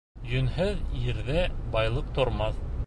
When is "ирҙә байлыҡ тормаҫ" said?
1.11-2.69